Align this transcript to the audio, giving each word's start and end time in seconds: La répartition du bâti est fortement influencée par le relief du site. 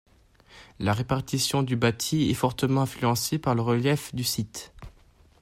La 0.79 0.93
répartition 0.93 1.61
du 1.61 1.75
bâti 1.75 2.31
est 2.31 2.33
fortement 2.33 2.81
influencée 2.81 3.37
par 3.37 3.53
le 3.53 3.61
relief 3.61 4.15
du 4.15 4.23
site. 4.23 4.73